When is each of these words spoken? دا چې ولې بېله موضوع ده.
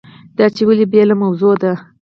دا 0.37 0.45
چې 0.55 0.61
ولې 0.67 0.85
بېله 0.91 1.15
موضوع 1.23 1.53
ده. 1.61 1.73